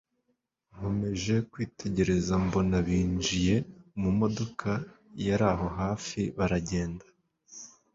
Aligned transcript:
nkomeje 0.73 1.35
kwitegereza 1.51 2.33
mbona 2.45 2.77
binjiye 2.87 3.55
mu 4.01 4.09
modoka 4.19 4.69
yaraho 5.25 5.65
hafi 5.79 6.21
baragenda 6.37 7.05